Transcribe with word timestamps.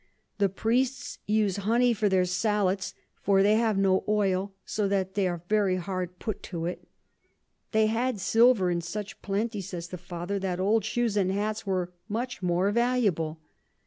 The 0.39 0.49
Priests 0.49 1.19
use 1.27 1.57
Honey 1.57 1.93
for 1.93 2.09
their 2.09 2.25
Sallets, 2.25 2.95
for 3.21 3.43
they 3.43 3.53
have 3.57 3.77
no 3.77 4.03
Oil, 4.09 4.51
so 4.65 4.87
that 4.87 5.13
they 5.13 5.27
are 5.27 5.43
very 5.47 5.75
hard 5.75 6.17
put 6.17 6.41
to 6.49 6.65
it. 6.65 6.87
They 7.71 7.85
had 7.85 8.19
Silver 8.19 8.71
in 8.71 8.81
such 8.81 9.21
plenty, 9.21 9.61
says 9.61 9.89
the 9.89 9.99
Father, 9.99 10.39
that 10.39 10.59
old 10.59 10.83
Shoes 10.83 11.15
and 11.15 11.31
Hats 11.31 11.67
were 11.67 11.91
much 12.09 12.41
more 12.41 12.71
valuable. 12.71 13.41